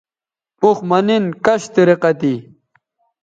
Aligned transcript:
اوخ 0.63 0.77
مہ 0.89 0.99
نِن 1.07 1.25
کش 1.45 1.61
طریقہ 1.75 2.11
تھی 2.19 2.33